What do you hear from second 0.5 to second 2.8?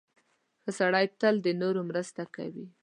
•ښه سړی تل د نورو مرسته کوي.